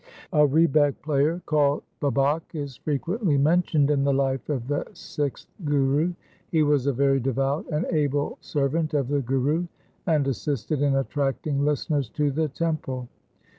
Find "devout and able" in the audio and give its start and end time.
7.19-8.39